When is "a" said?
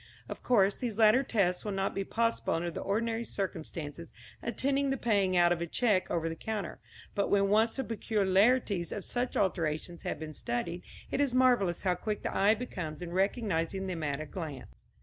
5.61-5.67, 14.19-14.25